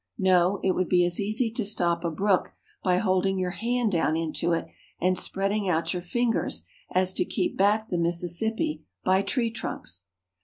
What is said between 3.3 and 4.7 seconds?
your hand down into it